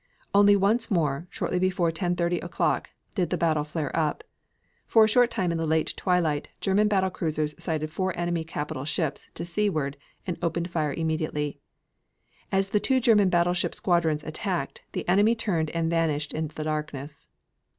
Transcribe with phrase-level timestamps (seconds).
[0.33, 4.23] Only once more shortly before 10.30 o'clock did the battle flare up.
[4.87, 8.83] For a short time in the late twilight German battle cruisers sighted four enemy capital
[8.83, 11.59] ships to seaward and opened fire immediately.
[12.51, 17.27] As the two German battleship squadrons attacked, the enemy turned and vanished in the darkness.